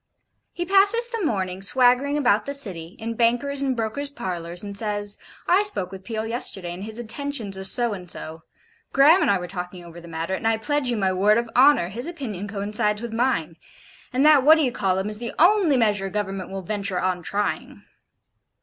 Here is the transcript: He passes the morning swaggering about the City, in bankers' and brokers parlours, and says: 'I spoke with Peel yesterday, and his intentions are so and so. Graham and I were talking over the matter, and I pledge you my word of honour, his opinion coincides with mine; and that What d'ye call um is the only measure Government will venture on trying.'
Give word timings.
He 0.51 0.65
passes 0.65 1.07
the 1.07 1.23
morning 1.23 1.61
swaggering 1.61 2.17
about 2.17 2.47
the 2.47 2.55
City, 2.55 2.95
in 2.97 3.13
bankers' 3.13 3.61
and 3.61 3.75
brokers 3.77 4.09
parlours, 4.09 4.63
and 4.63 4.75
says: 4.75 5.19
'I 5.47 5.61
spoke 5.61 5.91
with 5.91 6.03
Peel 6.03 6.25
yesterday, 6.25 6.73
and 6.73 6.83
his 6.85 6.97
intentions 6.97 7.55
are 7.55 7.63
so 7.63 7.93
and 7.93 8.09
so. 8.09 8.41
Graham 8.93 9.21
and 9.21 9.29
I 9.29 9.37
were 9.37 9.47
talking 9.47 9.85
over 9.85 10.01
the 10.01 10.07
matter, 10.07 10.33
and 10.33 10.47
I 10.47 10.57
pledge 10.57 10.89
you 10.89 10.97
my 10.97 11.13
word 11.13 11.37
of 11.37 11.51
honour, 11.55 11.89
his 11.89 12.07
opinion 12.07 12.47
coincides 12.47 12.99
with 13.03 13.13
mine; 13.13 13.57
and 14.11 14.25
that 14.25 14.41
What 14.41 14.55
d'ye 14.55 14.71
call 14.71 14.97
um 14.97 15.07
is 15.07 15.19
the 15.19 15.33
only 15.37 15.77
measure 15.77 16.09
Government 16.09 16.49
will 16.49 16.63
venture 16.63 16.99
on 16.99 17.21
trying.' 17.21 17.83